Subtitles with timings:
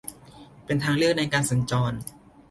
[0.65, 1.97] เป็นทางเลือกในการสัญจร